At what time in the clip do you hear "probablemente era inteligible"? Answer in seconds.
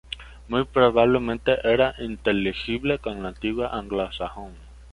0.63-2.97